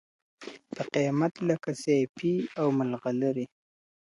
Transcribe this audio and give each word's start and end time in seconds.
په 0.73 0.81
قېمت 0.93 1.33
لکه 1.49 1.71
سېپۍ 1.81 2.35
او 2.59 2.67
مرغلري. 2.79 3.45